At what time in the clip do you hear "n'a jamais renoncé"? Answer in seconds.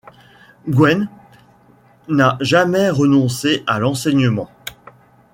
2.07-3.63